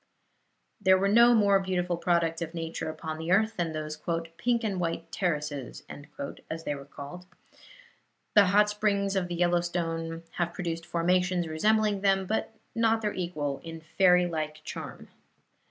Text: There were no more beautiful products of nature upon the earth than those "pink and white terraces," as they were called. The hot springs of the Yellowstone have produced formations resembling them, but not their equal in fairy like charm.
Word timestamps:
There 0.81 0.97
were 0.97 1.07
no 1.07 1.35
more 1.35 1.59
beautiful 1.59 1.95
products 1.95 2.41
of 2.41 2.55
nature 2.55 2.89
upon 2.89 3.19
the 3.19 3.31
earth 3.31 3.55
than 3.57 3.71
those 3.71 4.01
"pink 4.37 4.63
and 4.63 4.79
white 4.79 5.11
terraces," 5.11 5.83
as 6.49 6.63
they 6.63 6.73
were 6.73 6.85
called. 6.85 7.27
The 8.33 8.45
hot 8.47 8.67
springs 8.67 9.15
of 9.15 9.27
the 9.27 9.35
Yellowstone 9.35 10.23
have 10.37 10.55
produced 10.55 10.87
formations 10.87 11.47
resembling 11.47 12.01
them, 12.01 12.25
but 12.25 12.51
not 12.73 13.03
their 13.03 13.13
equal 13.13 13.61
in 13.63 13.79
fairy 13.99 14.25
like 14.25 14.63
charm. 14.63 15.09